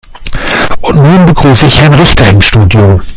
[0.81, 2.99] Und nun begrüße ich Herrn Richter im Studio.